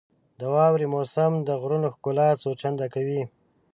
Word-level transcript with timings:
•د 0.39 0.41
واورې 0.53 0.87
موسم 0.93 1.33
د 1.47 1.49
غرونو 1.61 1.87
ښکلا 1.95 2.27
څو 2.41 2.49
چنده 2.61 2.87
کوي. 2.93 3.21